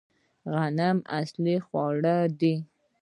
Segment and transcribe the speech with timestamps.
[0.51, 2.55] غنم اصلي خواړه دي